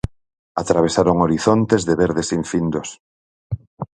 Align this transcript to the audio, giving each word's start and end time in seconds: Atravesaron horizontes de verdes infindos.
Atravesaron 0.61 1.17
horizontes 1.21 1.81
de 1.89 1.93
verdes 2.03 2.29
infindos. 2.39 2.87